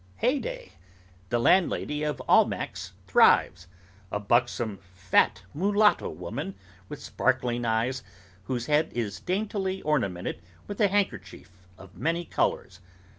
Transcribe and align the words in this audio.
Heyday! 0.15 0.71
the 1.29 1.37
landlady 1.37 2.01
of 2.01 2.23
Almack's 2.27 2.93
thrives! 3.05 3.67
A 4.11 4.19
buxom 4.19 4.79
fat 4.95 5.43
mulatto 5.53 6.09
woman, 6.09 6.55
with 6.89 6.99
sparkling 6.99 7.65
eyes, 7.65 8.01
whose 8.45 8.65
head 8.65 8.91
is 8.93 9.19
daintily 9.19 9.79
ornamented 9.83 10.41
with 10.65 10.81
a 10.81 10.87
handkerchief 10.87 11.51
of 11.77 11.95
many 11.97 12.25
colours. 12.25 12.79